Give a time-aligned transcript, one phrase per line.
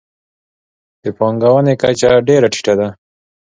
[1.03, 2.87] د پانګونې کچه ډېره ټیټه ده.